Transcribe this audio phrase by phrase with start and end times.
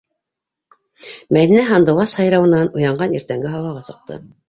[1.37, 4.25] Мәҙинә һандуғас һайрауынан уянған иртәнге һауаға сыҡты.